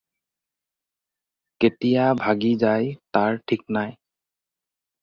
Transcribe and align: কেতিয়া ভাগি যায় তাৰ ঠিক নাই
কেতিয়া 1.65 2.01
ভাগি 2.23 2.51
যায় 2.63 2.87
তাৰ 3.17 3.41
ঠিক 3.53 3.67
নাই 3.81 3.97